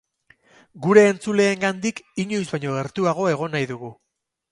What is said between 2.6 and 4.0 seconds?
gertuago egon nahi dugu.